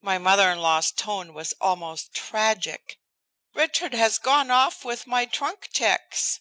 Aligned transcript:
My 0.00 0.18
mother 0.18 0.52
in 0.52 0.60
law's 0.60 0.92
tone 0.92 1.34
was 1.34 1.52
almost 1.60 2.14
tragic. 2.14 3.00
"Richard 3.54 3.92
has 3.92 4.16
gone 4.20 4.52
off 4.52 4.84
with 4.84 5.04
my 5.04 5.24
trunk 5.26 5.70
checks." 5.72 6.38